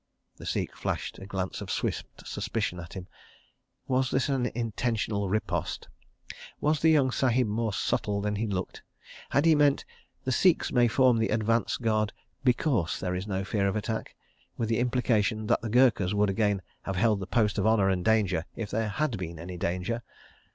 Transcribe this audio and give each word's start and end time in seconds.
The 0.37 0.47
Sikh 0.47 0.75
flashed 0.75 1.19
a 1.19 1.27
glance 1.27 1.61
of 1.61 1.69
swift 1.69 2.25
suspicion 2.25 2.79
at 2.79 2.93
him.... 2.93 3.05
Was 3.87 4.09
this 4.09 4.29
an 4.29 4.47
intentional 4.55 5.29
riposte? 5.29 5.87
Was 6.59 6.79
the 6.79 6.89
young 6.89 7.11
Sahib 7.11 7.45
more 7.45 7.71
subtle 7.71 8.19
than 8.19 8.37
he 8.37 8.47
looked? 8.47 8.81
Had 9.29 9.45
he 9.45 9.53
meant 9.53 9.85
"The 10.23 10.31
Sikhs 10.31 10.71
may 10.71 10.87
form 10.87 11.19
the 11.19 11.29
advance 11.29 11.77
guard 11.77 12.13
because 12.43 12.99
there 12.99 13.13
is 13.13 13.27
no 13.27 13.43
fear 13.43 13.67
of 13.67 13.75
attack," 13.75 14.15
with 14.57 14.69
the 14.69 14.79
implication 14.79 15.45
that 15.45 15.61
the 15.61 15.69
Gurkhas 15.69 16.15
would 16.15 16.31
again 16.31 16.63
have 16.81 16.95
held 16.95 17.19
the 17.19 17.27
post 17.27 17.59
of 17.59 17.67
honour 17.67 17.89
and 17.91 18.03
danger 18.03 18.45
if 18.55 18.71
there 18.71 18.89
had 18.89 19.19
been 19.19 19.37
any 19.37 19.55
danger? 19.55 20.01